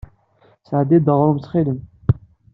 [0.67, 1.79] Sɛeddi-iyi-d aɣrum ttxil-m.